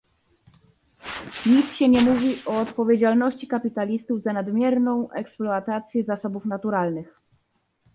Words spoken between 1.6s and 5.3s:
się nie mówi o odpowiedzialności kapitalistów za nadmierną